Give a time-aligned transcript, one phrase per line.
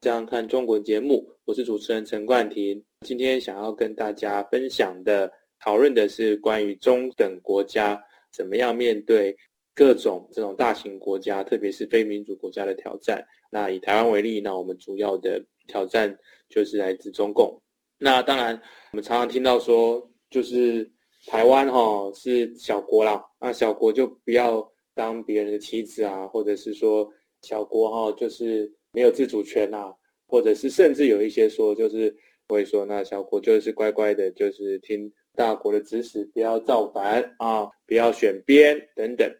[0.00, 2.82] 这样看中国》节目，我是主持人陈冠廷。
[3.02, 8.02] 今天想要跟大家分享的、讨论的是关于中等国家。
[8.32, 9.36] 怎么样面对
[9.74, 13.22] 各种这种大型国家，特别是非民主国家的挑战？
[13.50, 17.60] 那以台湾为例，那我们主要的挑战就是来自中共。
[17.98, 18.58] 那当然，
[18.92, 20.90] 我们常常听到说，就是
[21.26, 27.06] 台湾哈是小国啦，那小国就不要当别人的棋子啊，或者是说
[27.42, 29.94] 小国哈就是没有自主权啊，
[30.26, 32.14] 或者是甚至有一些说就是
[32.48, 35.12] 会说，那小国就是乖乖的，就是听。
[35.36, 39.32] 大国的指使，不要造反啊，不要选边等等。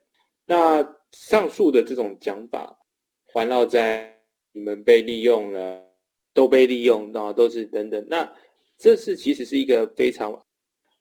[0.47, 0.81] 那
[1.11, 2.79] 上述的这种讲法，
[3.27, 4.17] 环绕在
[4.53, 5.85] 你们被利用了，
[6.33, 8.07] 都被利用，啊，都是等等。
[8.09, 8.33] 那
[8.79, 10.33] 这是其实是一个非常，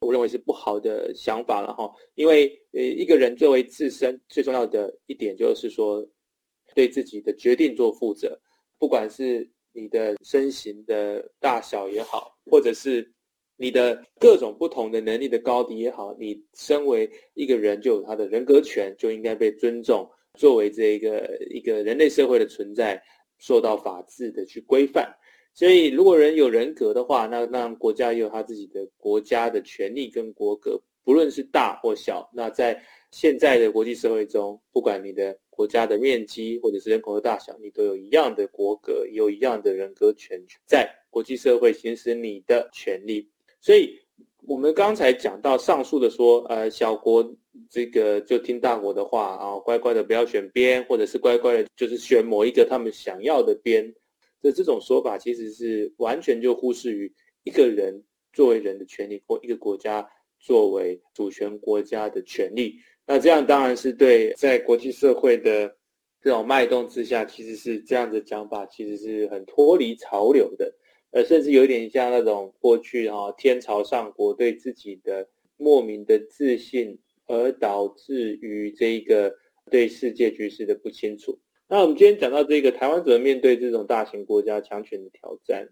[0.00, 1.88] 我认为是不好的想法了哈。
[2.16, 6.04] 因为呃，一个人作为自身最重要的一点，就是说
[6.74, 8.38] 对自己的决定做负责，
[8.80, 13.08] 不管是你的身形的大小也好，或者是。
[13.62, 20.10] 你的各种不同的能力的高低也好，你身为一个人就有他的人格权，就应该被尊重。
[20.38, 22.98] 作为这个一个人类社会的存在，
[23.36, 25.14] 受到法治的去规范。
[25.52, 32.30] 所以，如果人有人格的话，那那国家也有他自己的国家的权利跟国格，不论是大或小。
[32.32, 43.28] 那在现在的国际社会中，不管你的国家的面积或者是人口的大小，你都有一样的国格，有一样的人格权，在国际社会行使你的权利。
[43.60, 43.98] 所以，
[44.46, 47.28] 我们刚才讲到上述的说，呃，小国
[47.68, 53.92] 这个就听大国的话啊，乖乖的不要选边，或者是乖乖的，就是选某一个他们想要的边
[54.40, 58.02] 的这种说法，其实是完全就忽视于一个人
[58.32, 60.08] 作为人的权利，或一个国家
[60.38, 62.78] 作为主权国家的权利。
[63.12, 65.68] 那这样当然是对在国际社会的
[66.22, 70.72] 这种脉动之下，其实是这样的讲法，其实是很脱离潮流的。
[71.10, 79.34] 呃，甚至有点像那种过去哈天朝上国对自己的莫名的自信，而导致于这一个
[79.72, 81.36] 对世界局势的不清楚。
[81.68, 85.68] 那我们今天讲到这个台湾怎么面对这种大型国家强权的挑战？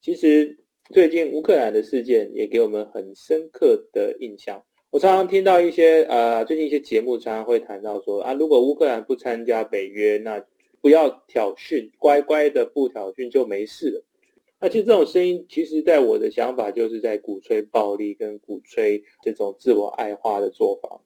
[0.00, 0.58] 其实
[0.92, 4.60] 最近乌克兰的事件也给我们很深刻的印象。
[4.94, 10.40] 我常常听到一些呃，最近一些节目常常会谈到说啊，如果乌克兰不参加北约，那
[10.80, 14.04] 不要挑衅，乖乖的不挑衅就没事了。
[14.60, 21.00] 那其实这种声音，其实在我的想法，就是在鼓吹暴力跟鼓吹这种自我爱化的做法。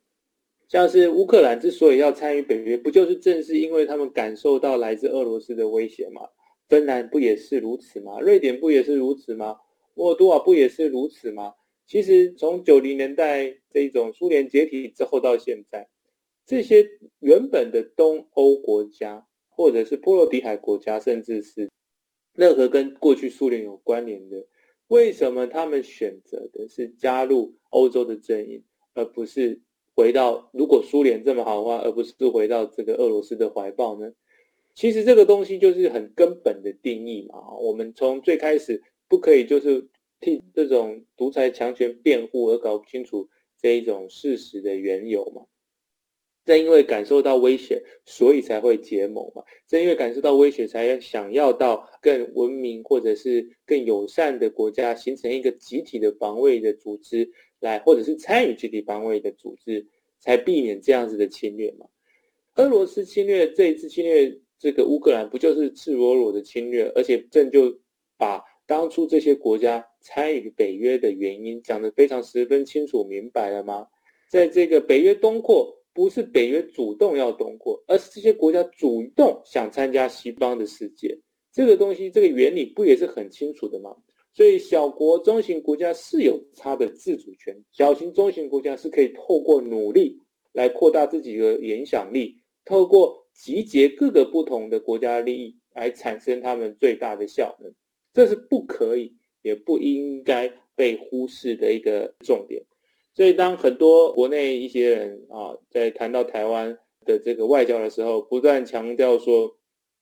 [0.69, 6.29] 像是乌克兰之所以要参与北约，不就是正是因为他们感受到来自俄罗斯的威胁吗？
[6.69, 8.21] 芬兰不也是如此吗？
[8.21, 9.57] 瑞典不也是如此吗？
[9.95, 11.55] 摩尔多瓦不也是如此吗？
[11.89, 15.89] 其实从九零年代这种苏联解体之后到现在，
[16.45, 16.87] 这些
[17.19, 21.71] 原本的东欧国家，或者是波罗的海国家，甚至是
[22.35, 24.47] 任何跟过去苏联有关联的，
[24.89, 28.63] 为什么他们选择的是加入欧洲的阵营，
[28.93, 29.59] 而不是
[29.97, 34.13] 回到如果苏联这么好的话，而不是回到这个俄罗斯的怀抱呢？
[34.75, 37.57] 其实这个东西就是很根本的定义嘛。
[37.59, 39.89] 我们从最开始不可以就是
[40.21, 43.29] 替这种独裁强权辩护，而搞不清楚
[43.61, 45.47] 这一种事实的缘由嘛。
[46.45, 49.45] 正因为感受到威胁，所以才会结盟嘛。
[49.67, 57.31] 正因为感受到威胁，才想要到更文明或者是更友善的国家，形成一个集体的防卫的组织
[57.61, 59.87] 来，或者是参与集体防卫的组织，
[60.21, 61.87] 才避免这样子的侵略嘛。
[62.55, 66.91] 俄罗斯侵略这一次侵略这个乌克兰，不就是赤裸裸的侵略？
[66.95, 67.79] 而且正就
[68.17, 73.89] 把当初这些国家参与北约的原因讲得非常十分清楚明白了吗？
[74.31, 75.75] 在这个北约东扩。
[75.95, 81.13] 不是北约主动要东扩，而是这些国家主动想参加西方的世界。
[81.53, 83.97] 这个东西，这个原理不也是很清楚的吗？
[84.33, 90.17] 所以，小国、中型国家是有它的自主权，小型、中型国家是可以透过努力
[90.53, 97.75] 来扩大自己的影响力，透过集结各个不同的国家利益来产生他们最大的效能。
[98.19, 102.61] 这是不可以，也不应该被忽视的一个重点。
[103.15, 109.57] 所以，当很多国内一些人啊，在谈到台湾的这个外交的时候，不断强调说，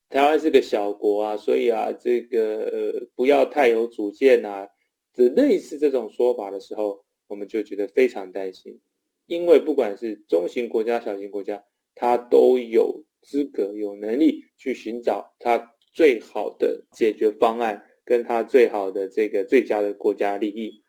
[0.09, 4.67] 台湾是个小国啊，所以啊，这个呃不要太有主见啊，
[5.13, 8.81] 这类似这种说法的时候，我们就觉得非常担心，
[9.27, 11.63] 因为不管是中型国家、小型国家，
[11.95, 20.83] 它都有资格、有能力去寻找它最好的解决方案，跟他最好的这个最佳的国家利益。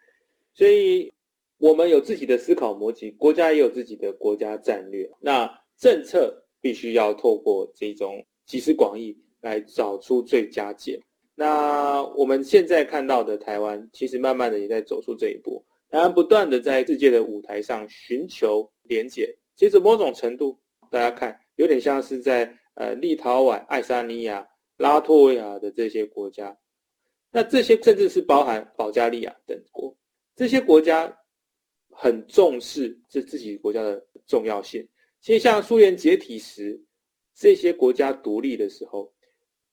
[0.54, 1.12] 所以，
[1.58, 5.12] 我们有自己的思考逻辑，国家也有自己的国家战略。
[5.20, 8.26] 那政策必须要透过这种。
[8.48, 10.98] 集思广益来找出最佳解。
[11.36, 15.62] 那我们现在看到的台湾，其实慢慢的也在走出这一步。
[15.90, 20.58] 台湾不断的在世界的舞台上寻求连结，其实某种程度，
[20.90, 24.48] 大家看有点像是在呃立陶宛、爱沙尼亚、
[24.78, 26.58] 拉脱维亚的这些国家。
[27.32, 29.96] 那这些甚至是包含保加利亚等国，
[30.36, 31.16] 这些国家
[31.92, 34.88] 很重视这自己国家的重要性。
[35.22, 36.82] 其实像苏联解体时。
[37.40, 39.14] 这些国家独立的时候，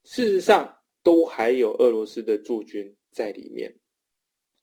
[0.03, 0.71] 事实上
[1.03, 3.75] 都还有俄罗斯的驻军在里面。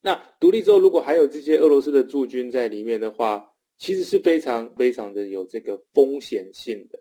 [0.01, 6.99] 那独立之后，如果还有这些俄罗斯的驻军在里面的话，其实是非常非常的有这个风险性的。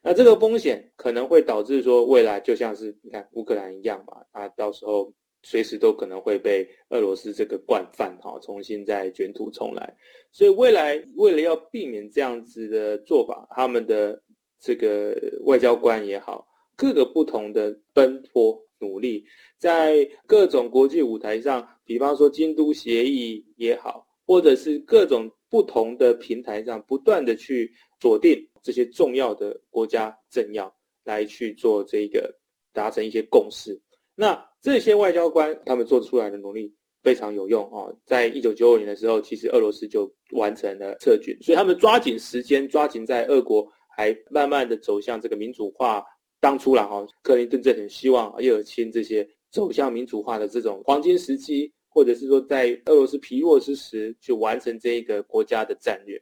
[0.00, 5.12] 那这个风险可能会导致说，未来就像是你看乌克兰一样嘛，啊，到时候
[5.42, 9.96] 随时都可能会被俄罗斯这个惯犯哈重新再卷土重来。
[10.30, 14.22] 所以未来为了要避免这样子的做法，他们的。
[14.64, 16.46] 这个外交官也好，
[16.76, 19.24] 各个不同的奔波努力，
[19.58, 30.72] 在各种国际舞台上，比方说京都协议也好，或者是各种不同的平台上，不断的去锁定这些重要的国家政要，
[31.02, 32.32] 来去做这个
[32.72, 33.76] 达成一些共识。
[34.14, 37.92] 那这些外交官他们做出来的努力非常有用啊！
[38.04, 43.66] 在一九九五年的时候，其实俄罗斯就完成了撤军，所以他们抓紧时间，抓紧在俄国。
[43.94, 46.02] 还慢慢的走向这个民主化，
[46.40, 56.18] 当初了哈，克林顿政很希望叶尔钦这些走向民主化的这种黄金时期，或者是说在俄罗斯疲弱之时去完成这一个国家的战略。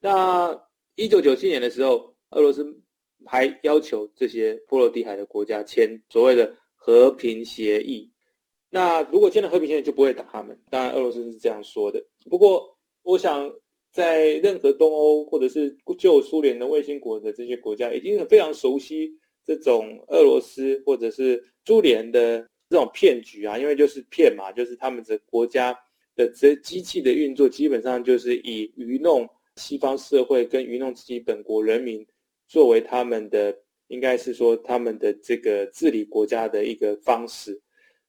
[0.00, 0.52] 那
[0.96, 2.66] 一九九七年的时候，俄罗斯
[3.24, 6.52] 还要求这些波罗的海的国家签所谓的
[6.84, 8.10] 和平协议。
[8.68, 10.54] 那如果签了和平协议，就不会打他们。
[10.68, 12.04] 当然，俄罗斯是这样说的。
[12.28, 13.50] 不过，我想。
[13.94, 19.08] 在任何东欧或者是旧苏联的卫星国的这些国家，已经非常熟悉
[19.46, 25.72] 这种俄罗斯或者是苏联的这种骗局啊，因为就是骗嘛，就是他们的国家
[26.16, 32.04] 的这机器的运作，基本上就是以愚弄西方社会跟愚弄自己本国人民
[32.48, 33.56] 作为他们的，
[33.88, 37.60] 应该是说他们的这个治理国家的一个方式。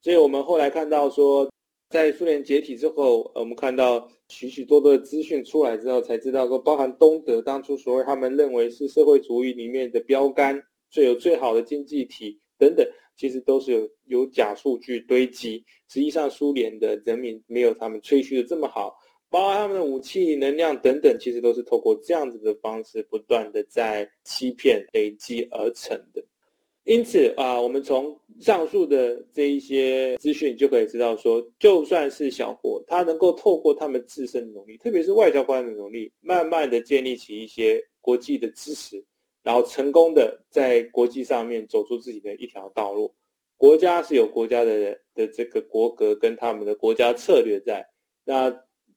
[0.02, 1.50] 所以我们后来看到说。
[1.88, 12.86] 在苏联解体之后，我们看到许许多多的资讯出来之后，才知道说，包含东德当初所谓他们认为是社会主义里面的标杆，最有最好的经济体等等，
[13.16, 15.64] 其实都是有有假数据堆积。
[15.88, 18.96] 实际上，苏联的人民没有他们吹嘘的这么好，
[19.36, 26.24] 包括他们的武器能量等等，其实都是透过这样子的方式，不断的在欺骗累积而成的。
[26.86, 39.04] 因此啊，我们从上述的这一些资讯就可以知道说，就算是小国，它能够透过他们自身的努力，特别是外交官的努力，慢慢的建立起一些国际的支持，
[39.44, 43.14] 然后成功的在国际上面走出自己的一条道路。
[43.58, 47.86] 国家是有国家的的这个国格跟他们的国家策略在，
[48.24, 48.50] 那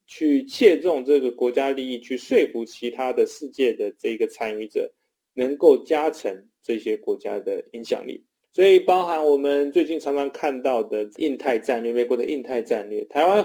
[0.08, 4.92] 去切中这个国家利益，去说服其他的世界的这个参与者，
[5.34, 6.44] 能够加成。
[6.60, 8.22] 这些国家的影响力，
[8.52, 13.42] 所以包含我们最近常常看到的印太战略，美国的印太战略，台湾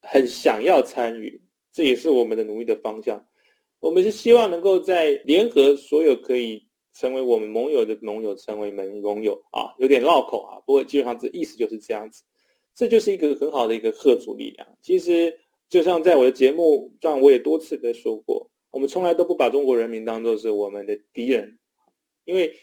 [0.00, 1.40] 很想要参与，
[1.72, 3.24] 这也是我们的努力的方向。
[3.78, 12.24] 我们是希望能够在联合所有可以成为我们盟友的盟友，成为盟盟友啊，有点绕口啊，不过基本上这意思就是这样子。
[12.74, 14.66] 这就是一个很好的一个吓阻力量。
[14.82, 15.32] 其实
[15.74, 21.58] 就像在我的节目上，我也多次的说过，我们从来都不把中国人民当作是我们的敌人。
[22.26, 22.54] 因为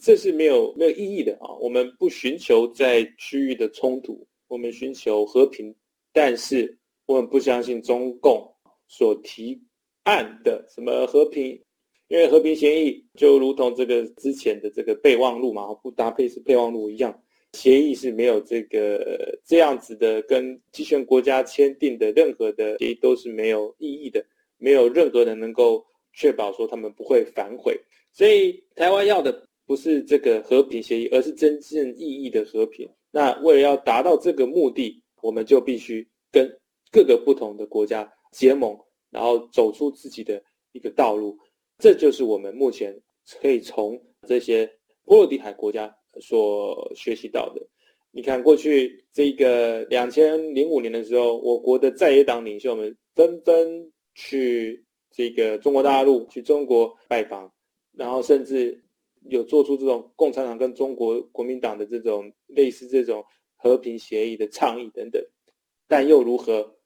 [0.00, 1.52] 这是没有没有意义的啊！
[1.60, 5.74] 我们不寻求在区域的冲突，我们寻求和平，
[6.12, 8.48] 但是我们不相信中共
[8.86, 9.60] 所提
[10.04, 11.60] 案的什么和平，
[12.06, 17.20] 因为和平协议就如同这个之前的这个备忘录嘛，布达佩斯备忘录一样，
[17.52, 24.24] 协议是没有这个这样子的，跟集权国家签订的任何的协议都是没有意义的，
[24.58, 27.78] 没有任何人能够确保说他们不会反悔。
[28.12, 32.88] 所以，台湾要的不是这个和平协议，而是真正意义的和平。
[33.10, 36.48] 那为了要达到这个目的，我们就必须跟
[36.90, 38.78] 各个不同的国家结盟，
[39.10, 40.42] 然后走出自己的
[40.72, 41.36] 一个道路。
[41.78, 42.96] 这就是我们目前
[43.40, 44.70] 可以从这些
[45.04, 47.60] 波罗的海国家所学习到的。
[48.10, 57.52] 你看，过去这个两千零五年的时候，我国的在野党领袖们纷纷去这个中国大陆、去中国拜访，
[57.92, 58.82] 然后甚至
[59.28, 63.24] 有做出这种共产党跟中国国民党的这种类似这种
[63.54, 65.24] 和平协议的倡议等等。
[65.86, 66.76] 但又如何？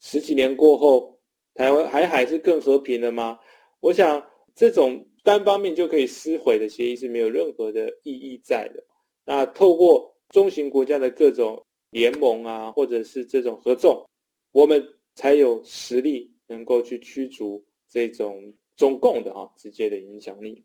[0.00, 1.18] 十几年过后，
[1.54, 3.38] 台湾还还是更和平了吗？
[3.80, 4.22] 我想，
[4.54, 8.84] 这种单方面就可以撕毁的协议是没有任何的意义在的。
[9.24, 14.04] 那透过中型国家的各种联盟啊，或者是这种合纵，
[14.52, 20.62] 我们才有实力能够去驱逐这种中共的啊直接的影响力。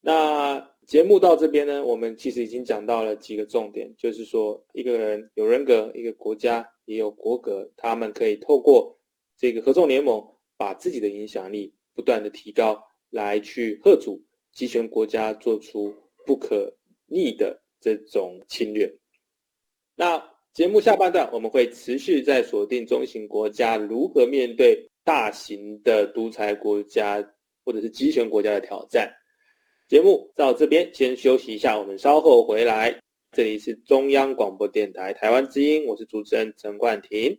[0.00, 8.98] 那节目到这边呢，我们其实已经讲到了几个重点，就是说一个人有人格，一个国家也有国格，他们可以透过
[9.36, 10.22] 这个合纵联盟，
[10.56, 12.82] 把自己的影响力不断的提高，
[13.14, 14.20] 来去贺阻
[14.52, 15.94] 集权国家做出
[16.26, 17.62] 不可逆的。
[17.84, 18.90] 这种侵略。
[19.94, 27.22] 那节目下半段我们会持续在锁定中型国家如何面对大型的独裁国家
[27.62, 29.12] 或者是集权国家的挑战。
[29.86, 32.98] 节目到这边先休息一下，我们稍后回来。
[33.32, 37.38] 这里是中央广播电台台湾之音，我是主持人陈冠廷。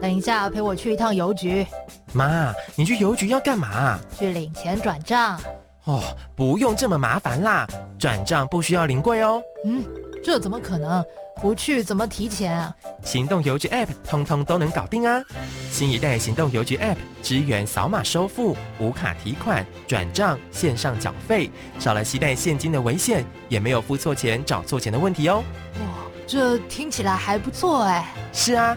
[0.00, 1.66] 等一下，陪我去一趟邮局。
[2.12, 3.98] 妈，你去邮局要干嘛？
[4.18, 5.40] 去领钱转账。
[5.84, 6.02] 哦，
[6.36, 7.66] 不用这么麻烦啦，
[7.98, 9.42] 转账不需要临柜哦。
[9.64, 9.84] 嗯，
[10.22, 11.04] 这怎么可能？
[11.40, 12.74] 不去怎么提钱啊？
[13.04, 15.22] 行动邮局 App 通通都能搞定啊！
[15.70, 25.44] 新一代行动邮局 App 支援扫码收付、无卡提款、转账、线上缴费，少了携带现金的危险，也没有付错钱、找错钱的问题哦。
[25.80, 25.86] 哇，
[26.26, 28.12] 这听起来还不错哎。
[28.32, 28.76] 是啊。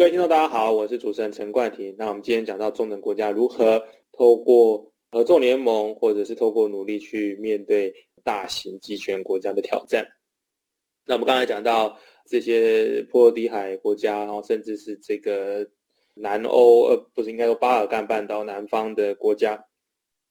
[0.00, 1.94] 各位听众，大家好，我是主持人陈冠廷。
[1.98, 3.78] 那我们今天讲到中等国家如何
[4.12, 7.92] 透过合作联盟，或者是透过努力去面对
[8.24, 10.02] 大型集权国家的挑战。
[11.04, 11.94] 那我们刚才讲到
[12.26, 15.68] 这些波罗的海国家，然后甚至是这个
[16.14, 19.62] 南欧，呃，不是应该说巴尔干半岛南方的国家，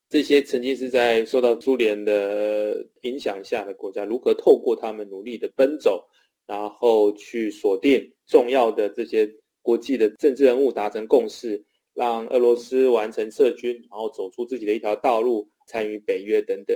[0.10, 6.04] 这些曾经是在受到苏联的影响下的国家，如何透过他们努力的奔走，
[6.48, 9.32] 然后去锁定重要的这些。
[9.70, 16.76] 国际的政治人物达成共识，让俄罗斯完成撤军，然后走出自己的一条道路，参与北约等等。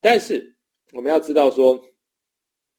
[0.00, 0.50] 但是
[0.94, 1.78] 我们要知道说，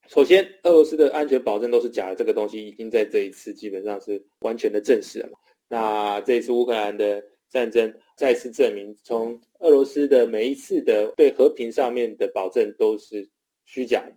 [0.08, 5.30] 首先，俄罗斯的安全保证都是假的，这个东西已经在这一次基本上是完全的证实了。
[5.70, 13.30] 那这一次乌克兰的战争再次证明，从俄罗斯的每一次的对和平上面的保证都是
[13.66, 14.16] 虚假的。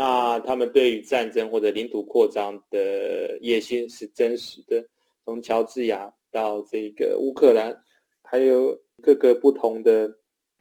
[0.00, 4.82] 那他们对于战争或者领土扩张的野心是真实的。
[5.26, 7.76] 从乔治亚到这个乌克兰，
[8.22, 10.10] 还有各个不同的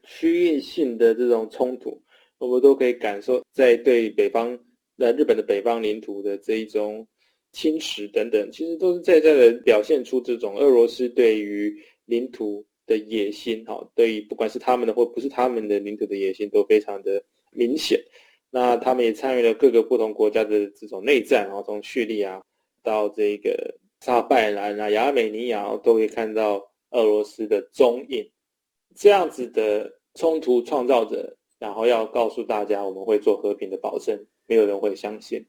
[0.03, 1.97] 区域性的这种冲突，
[2.37, 4.59] 我们都可以感受在对北方。
[4.97, 7.07] 在日本的北方领土的这一种
[7.53, 17.97] 侵蚀等等，其实都是在在的表现出这种俄罗斯对于领土的野心，哈，对于不管是他们的或不是他们的领土的野心都非常的明显。
[18.49, 22.43] 那他们也参与了各个不同国家的这种内战，然后从叙利亚
[22.81, 28.29] 到这个萨拜兰啊、亚美尼亚，都可以看到俄罗斯的踪影。
[28.95, 34.25] 这样子的冲突创造者，然后要告诉大家，我们会做和平的保证。
[34.47, 35.45] 没有人会相信，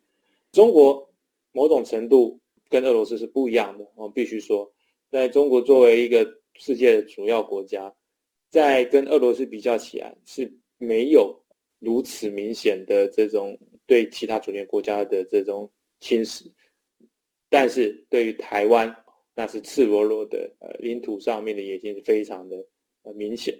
[0.52, 1.10] 中国
[1.52, 2.38] 某种程度
[2.68, 3.86] 跟俄罗斯是不一样的。
[3.94, 4.70] 我们必须说，
[5.10, 7.90] 在中国作为一个世界的主要国家，
[8.50, 11.34] 在跟俄罗斯比较起来是没有
[11.80, 15.68] 如此明显的这种对其他主权国家的这种
[15.98, 16.50] 侵蚀，
[17.48, 18.94] 但是对于台湾，
[19.34, 22.56] 那是赤裸裸的，呃，领土上面的野心是非常的
[23.02, 23.54] 呃明显，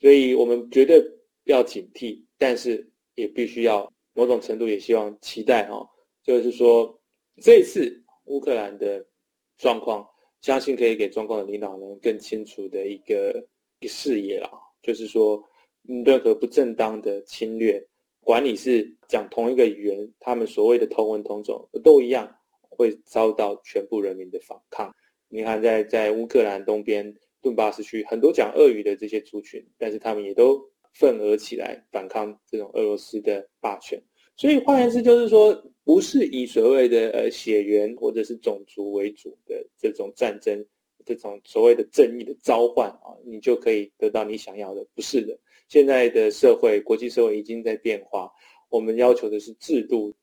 [0.00, 1.00] 所以我们绝对
[1.44, 3.92] 要警惕，但是也必须要。
[4.12, 5.88] 某种程度也希望期待哈，
[6.24, 7.00] 就是说
[7.40, 9.06] 这一次乌克兰的
[9.56, 10.04] 状况，
[10.42, 14.50] 相信可以给中共的领导人更清楚的一个一个视野了。
[14.82, 15.42] 就是说，
[16.04, 17.84] 任何不正当的侵略，
[18.20, 22.32] 管你是讲同一个语言，他们所谓的同文同种都一样，
[22.68, 24.94] 会遭到全部人民的反抗。
[25.28, 30.60] 你看在，在乌克兰东边顿巴斯区，很多讲俄语的这些族群，但是他们也都
[30.92, 34.00] 奋而起来反抗这种俄罗斯的霸权。
[34.36, 35.52] 所以换言之，就是说，
[35.84, 40.64] 不是以所谓的呃血缘或者是种族为主的这种战争，
[41.04, 45.36] 这种所谓的正义的召唤啊，你就可以得到你想要的，不是的。
[45.70, 48.30] 现在的社会，国际社会已经在变化，
[48.68, 50.14] 我们要求的是制度，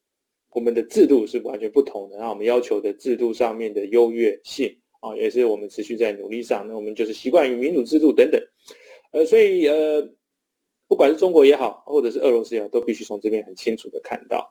[0.52, 2.18] 我们的制度是完全不同的。
[2.20, 6.68] 那我们要求的制度上面的优越性啊，也是我们持续在努力上。
[6.68, 8.40] 那我们就是习惯于民主制度等等，
[9.12, 10.08] 呃，所以呃。
[10.90, 14.50] 不管是中国也好，或者是俄罗斯也好，都必须从这边很清楚的看到，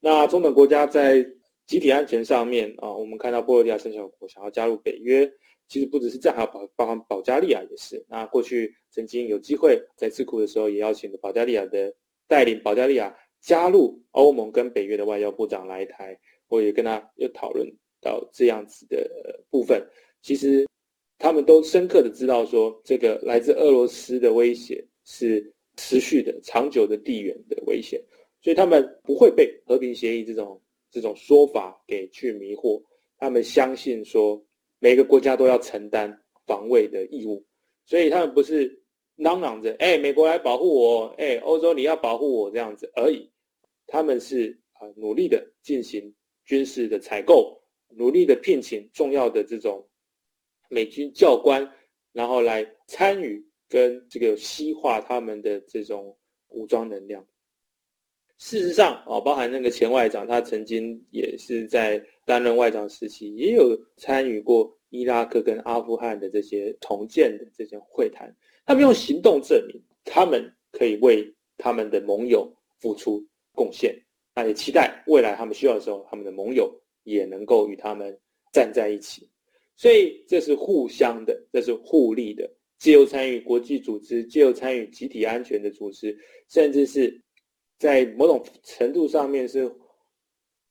[0.00, 1.22] 那中等国家在
[1.66, 5.30] 集体安全上面啊，我们看到波罗的海三小国想要加入北约，
[5.68, 8.04] 其实不只是这样，还有保包含保加利亚也是。
[8.08, 11.94] 那过去曾经有机会在智库的时候，也邀请了保加利亚的
[12.26, 17.66] 带领保加利亚加入欧盟跟北约的外交部长来台，我也跟他又讨论
[18.00, 19.82] 到这样子的部分。
[20.22, 20.66] 其实
[21.18, 25.52] 他们都深刻的知道说，这个来自俄罗斯的威胁是。
[25.76, 28.00] 持续的、长久的地缘的危险，
[28.40, 32.80] 所以他们不会被和平协议这种这种说法给去迷惑。
[33.18, 34.40] 他们相信说，
[34.78, 37.44] 每个国家都要承担防卫的义务，
[37.84, 38.82] 所以他们不是
[39.16, 43.30] 嚷嚷着“哎，美国来保护我，哎，欧洲你要保护我”这样子而已。
[43.86, 49.88] 他们是啊，努力的进行军事的采购，努力的聘请重要的这种
[50.68, 51.72] 美军教官，
[52.12, 53.44] 然后来参与。
[53.66, 56.16] 跟这个西化他们的这种
[56.48, 57.26] 武装能量，
[58.38, 68.34] 事实上啊，包含那个前外长，他曾经也是在担任外长时期，也有参与过伊拉克跟阿富汗的这些重建的这些会谈。
[68.66, 73.94] 他们用行动证明，他们可以为他们的盟友付出贡献。
[74.34, 76.72] 那也期待未来他们需要的时候，他们的盟友
[77.04, 78.18] 也能够与他们
[78.52, 79.28] 站在一起。
[79.76, 82.50] 所以这是互相的，这是互利的。
[82.78, 86.16] 借由参与国际组织，借由参与集体安全的组织，
[86.48, 87.18] 甚至是
[87.78, 89.70] 在某种程度上面是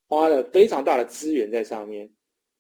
[0.08, 2.10] 花了非常大的资源在上面，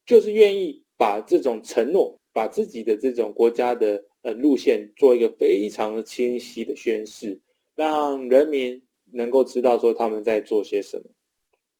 [0.05, 7.39] 就是愿意把这种承诺，把自己的这种国家的呃路线做一个非常清晰的宣示，
[7.75, 11.03] 让人民能够知道说他们在做些什么。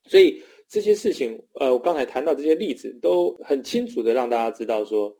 [0.05, 5.15] 所以这些事情，呃，我刚才谈到这些例子，都很清楚的让大家知道说。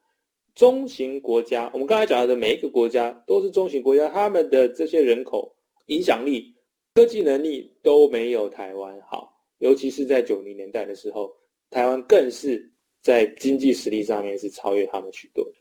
[0.56, 5.52] 中型国家，我们刚才讲到的每一个国家都是中型国家，他们的这些人口、
[5.88, 6.54] 影响力、
[6.96, 11.36] 科技能力都没有台湾好，尤其是在九零年代的时候，
[11.72, 15.54] 台湾更是在经济实力上面是超越他们许多的。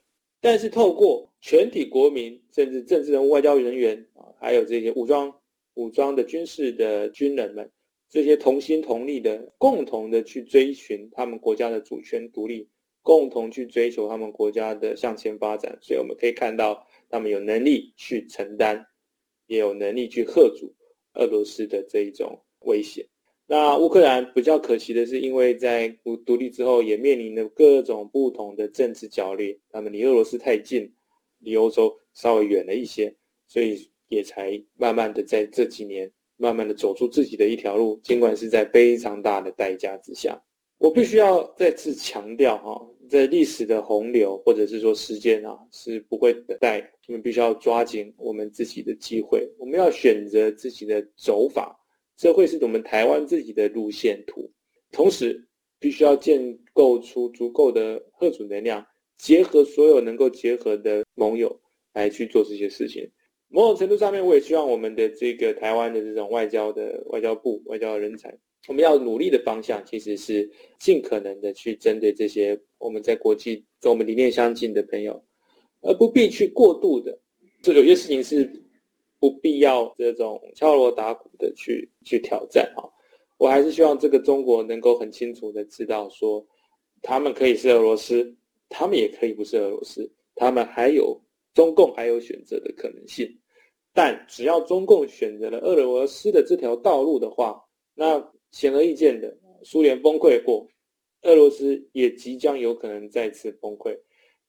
[0.42, 5.35] 但是透过全体国民，甚至政治人物、外交人员啊，还有这些武装、
[5.75, 7.71] 武装的军事的军人们，
[8.11, 12.68] 这些同心同力的，共同的去追寻他们国家的主权独立。
[13.01, 18.87] 共同去追求他们国家的向前发展，所以我们可以看到他们有能力去承担，
[19.47, 20.73] 也有能力去贺阻
[21.14, 23.07] 俄罗斯的这一种威胁。
[23.46, 30.90] 那乌克兰比较可惜的是，因为在独独立之后，也面临了各种不同的政治角力，他们离俄罗斯太近，
[31.38, 33.14] 离欧洲稍微远了一些，
[33.46, 40.40] 所以也才慢慢的在这几年，慢慢的走出自己的一条路，尽管是在非常大的代价之下。
[40.79, 51.79] 我必须要再次强调哈，在历史的洪流或者是说时间啊，是不会等待，我们必须要抓紧我们自己的机会，我们要选择自己的走法，
[52.16, 54.51] 这会是我们台湾自己的路线图。
[54.90, 55.46] 同时，
[55.79, 58.83] 必须要建构出足够的吓阻能量，
[59.18, 61.61] 结合所有能够结合的盟友
[61.92, 63.07] 来去做这些事情。
[63.48, 68.38] 某种程度上面，我也希望我们的这个台湾的这种外交的外交部外交人才。
[68.68, 70.48] 我们要努力的方向其实是
[70.79, 75.20] 尽可能的去针对这些我们在国际跟我们理念相近的朋友，
[75.81, 77.18] 而不必去过度的，
[77.61, 78.48] 就有些事情是
[79.18, 82.87] 不必要这种敲锣打鼓的去去挑战啊。
[83.37, 86.46] 我还是希望这个中国能够很清楚的知道说，
[87.03, 88.33] 他们可以是俄罗斯，
[88.68, 91.20] 他们也可以不是俄罗斯，他们还有
[91.53, 93.29] 中共还有选择的可能性，
[93.92, 97.61] 但只要中共选择了俄罗斯的这条道路的话，
[97.96, 98.25] 那。
[98.52, 100.68] 显而易见的，苏联崩溃过，
[101.22, 103.98] 俄罗斯也即将有可能再次崩溃。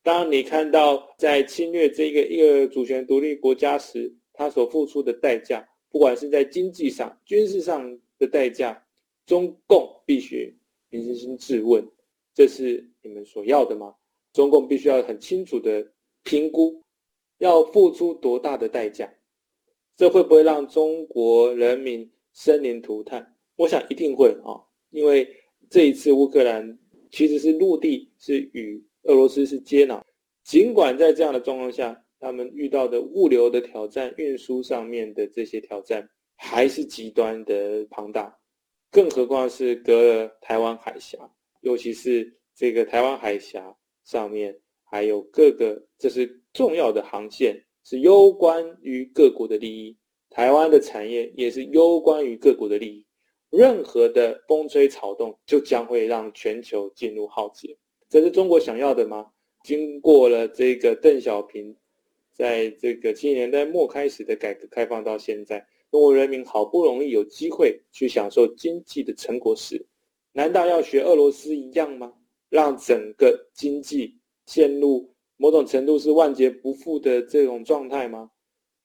[0.03, 8.85] 当你看到在侵略这个一个主权独立国家时，他所付出的代价，不管是在经济上、军事上的代价，
[9.25, 10.53] 中共必须
[10.89, 11.87] 平心自问：
[12.33, 13.95] 这是你们所要的吗？
[14.33, 15.87] 中共必须要很清楚的
[16.23, 16.83] 评估，
[17.37, 19.09] 要付出多大的代价？
[19.95, 23.33] 这会不会让中国人民生灵涂炭？
[23.55, 24.57] 我想一定会啊，
[24.91, 25.27] 因为
[25.69, 26.77] 这一次乌克兰
[27.11, 30.01] 其实是陆地是与俄罗斯是接壤，
[30.43, 38.35] 尽管在这样的状况下，他们遇到的物流的挑战、运输上面的这些挑战还是极端的庞大，
[38.89, 41.17] 更何况是隔了台湾海峡，
[41.61, 49.97] 尤其是这个台湾海峡上面还有各个这是重要的航线，是攸关于各国的利益，
[50.29, 53.02] 台湾的产业也是攸关于各国的利益。
[53.55, 57.77] 任何的风吹草动，就将会让全球进入浩劫。
[58.09, 59.27] 这是中国想要的吗？
[59.63, 61.75] 经过了这个邓小平
[62.31, 69.85] 在这个七十年代末开始的改革开放到现在，中国人民好不容易有机会去享受经济的成果时，
[70.31, 72.11] 难道要学俄罗斯一样吗？
[72.49, 78.31] 让整个经济陷入某种程度是万劫不复的这种状态吗？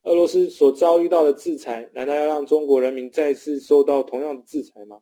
[0.04, 4.98] 俄罗斯所遭遇到的制裁，难道要让中国人民再次受到同样的制裁吗？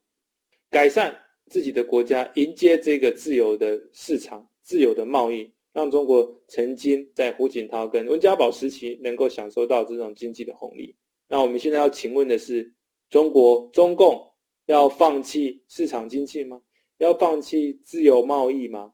[0.71, 1.17] 改善
[1.49, 10.95] 自己的国家，迎接这个自由的市场、自由的贸易，让中国曾经在胡锦涛跟温家宝时期能够享受到这种经济的红利。
[11.29, 12.73] 那我们现在要请问的是：
[13.11, 14.21] 中国中共
[14.67, 16.61] 要放弃市场经济吗？
[16.99, 18.93] 要放弃自由贸易吗？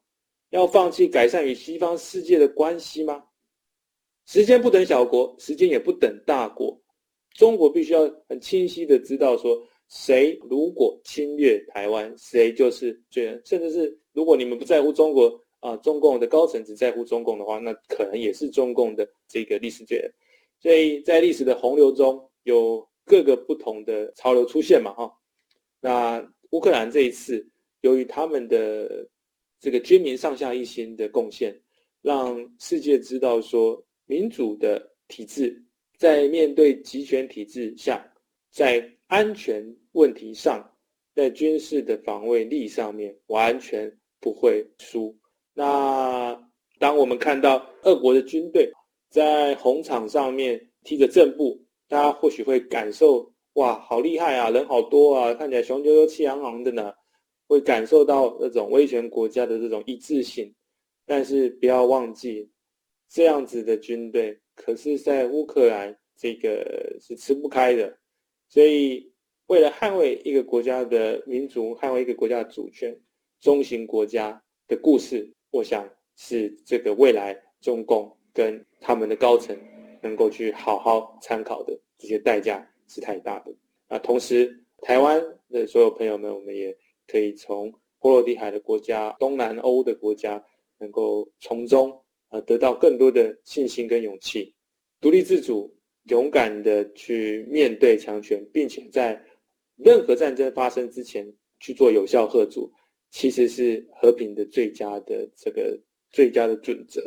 [0.50, 3.24] 要放弃改善与西方世界的关系吗？
[4.26, 6.80] 时间不等小国，时间也不等大国。
[7.34, 13.40] 中国必须要很清晰的知道说，谁如果侵略台湾，谁就是罪人。
[13.44, 20.12] 甚至是如果你们不在乎中国啊，中共的高层只在乎中共的话，那可能也是中共的这个历史罪人。
[20.60, 25.10] 所以在历史的洪流中有各个不同的潮流出现嘛，哈。
[25.80, 27.44] 那乌克兰这一次，
[27.80, 29.08] 由于他们的
[29.58, 31.58] 这个军民上下一心的贡献，
[32.02, 33.82] 让世界知道说。
[34.12, 35.58] 民主的体制
[35.96, 38.06] 在面对集权体制下，
[38.50, 40.62] 在安全问题上，
[41.14, 45.16] 在军事的防卫力上面完全不会输。
[45.54, 46.38] 那
[46.78, 48.70] 当我们看到俄国的军队
[49.08, 56.92] 在红场上面踢着正步，大家或许会感受哇，好厉害啊，人好多啊，看起来雄赳赳气昂昂的呢，
[57.48, 60.54] 会感受到那种威权国家的这种一致性。
[61.06, 62.51] 但是不要忘记。
[63.12, 67.94] 这样子的军队，可是在乌克兰这个是吃不开的，
[68.48, 69.12] 所以
[69.48, 72.98] 为了捍卫一个国家的民族，捍卫一个国家的主权，
[73.38, 79.54] 中型国家的故事，我想是这个未来中共跟他们的高层
[80.00, 83.54] 能够去好好参考的，这些代价是太大的。
[83.90, 86.74] 那同时，台湾的所有朋友们，我们也
[87.06, 87.70] 可以从
[88.00, 90.42] 波罗的海的国家、东南欧的国家，
[90.78, 92.01] 能够从中。
[92.32, 94.54] 呃，得到更多的信心跟勇气，
[95.02, 95.70] 独立自主、
[96.04, 99.22] 勇敢的去面对强权，并且在
[99.76, 102.72] 任何战争发生之前去做有效吓阻，
[103.10, 105.78] 其实是和平的最佳的这个
[106.10, 107.02] 最佳的准则。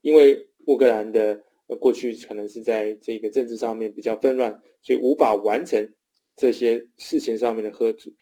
[0.00, 1.40] 因为乌克兰的
[1.78, 5.88] 过去可能是在这个政治上面比较纷乱，所以无法完成
[6.34, 8.12] 这些事情上面的吓阻。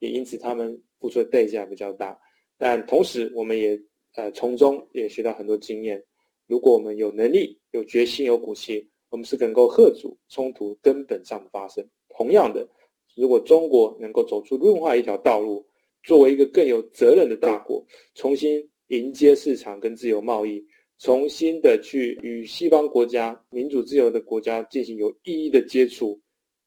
[0.00, 2.18] 也因此他们付出的代价比较大。
[2.58, 3.80] 但同时，我们也
[4.16, 6.02] 呃从中也学到很多经验。
[6.46, 11.86] 如果我们有能力、有决心、有骨气，我们是能够吓阻冲突根本上的发生。
[12.08, 12.68] 同样的，
[13.14, 15.64] 如果中国能够走出另外一条道路，
[16.02, 20.64] 作为一个更有责任的大国，重新迎接市场跟自由贸易，
[20.98, 26.18] 重新的去与西方国家、民主自由的国家进行有意义的接触，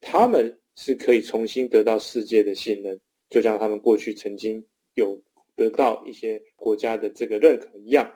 [0.02, 4.64] 他们是可以重新得到世界的信任，就像他们过去曾经
[4.96, 5.20] 有
[5.60, 8.10] 得到一些国家的这个认可一样。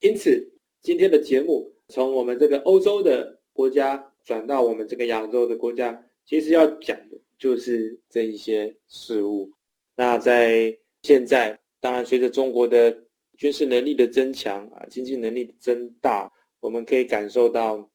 [0.00, 9.48] 因此，今天的节目从我们这个欧洲的国家转到我们这个亚洲的国家，其实要讲的就是这一些事物。
[9.94, 12.96] 那在现在，当然随着中国的
[13.36, 17.88] 军事能力的增强啊，经济能力的增大，我们可以感受到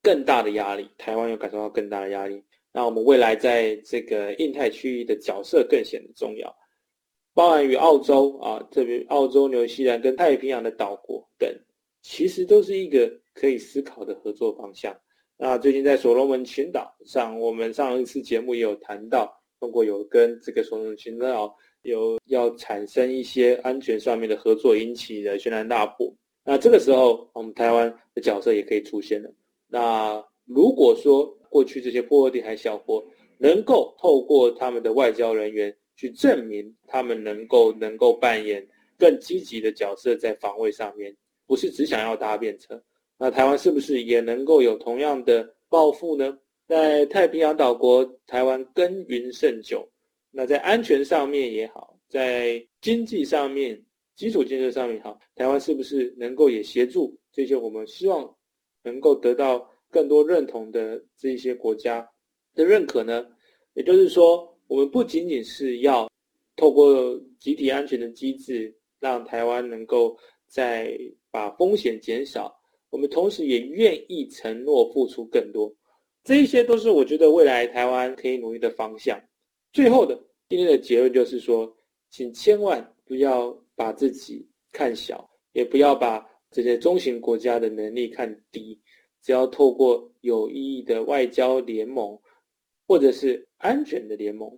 [0.00, 0.88] 更大的压力。
[0.96, 2.42] 台湾又感受到更大的压力。
[2.70, 6.54] 那我们未来在这个印太区域的角色更显得重要，
[7.38, 11.48] 包含与澳洲啊，特别澳洲、纽西兰跟太平洋的岛国等，
[12.02, 14.92] 其实都是一个可以思考的合作方向。
[15.36, 19.32] 那最近在所罗门群岛上，我们上一次节目也有谈到。
[19.60, 26.12] 中国有跟这个所罗门群岛有要产生一些安全上面的合作，引起的轩然大波。
[26.44, 29.30] 那这个时候，我们台湾的角色也可以出现了。
[29.68, 42.80] 那如果说过去这些波罗的海小国能够透过他们的外交人员去证明他们能够能够扮演更积极的角色在防卫上面，不是只想要搭便车，
[43.18, 46.38] 那台湾是不是也能够有同样的抱负呢？
[46.68, 49.86] 在太平洋岛国，台湾耕耘甚久。
[50.30, 53.82] 那在安全上面也好，在经济上面、
[54.14, 58.36] 基础建设上面也好，台湾是不是能够也协助这些我们希望
[58.84, 62.06] 能够得到更多认同的这一些国家
[62.54, 63.26] 的认可呢？
[63.72, 66.08] 也就是说，我们不仅仅是要
[66.54, 70.96] 透过集体安全的机制，让台湾能够再
[71.30, 72.54] 把风险减少，
[72.90, 75.74] 我们同时也愿意承诺付出更多。
[76.22, 79.18] 这一些都是我觉得未来台湾可以努力的方向。
[79.72, 80.14] 最后的
[80.50, 81.74] 今天的结论就是说，
[82.10, 88.78] 请千万不要把自己看小，也不要把这些中型国家的能力看低。
[89.22, 92.18] 只要透过有意义的外交联盟，
[92.86, 94.50] 或者是安全的联盟，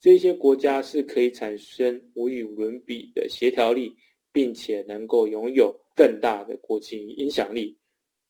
[0.00, 3.94] 这些国家是可以产生无与伦比的协调力，
[4.32, 7.76] 并且能够拥有更大的国际影响力。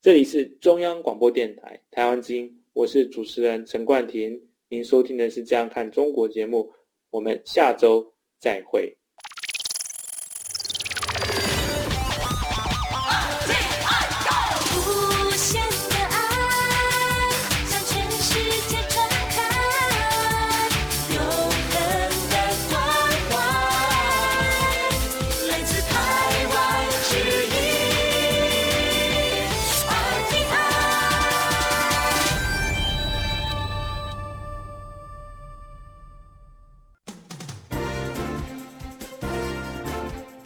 [0.01, 2.51] 这里是中央广播电台台湾之音。
[2.73, 6.73] 我是主持人陈冠廷，您收听的是《这样看中国》节目，
[7.11, 8.97] 我们下周再会。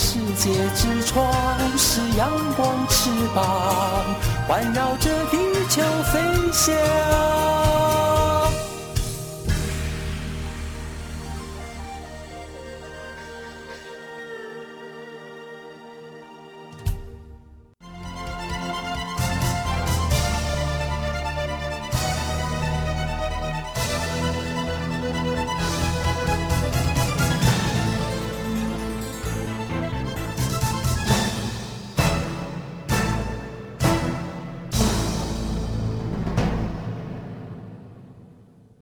[0.00, 1.26] 世界之窗
[1.76, 3.44] 是阳光翅膀，
[4.46, 5.36] 环绕着地
[5.68, 5.82] 球
[6.12, 6.20] 飞
[6.52, 8.17] 翔。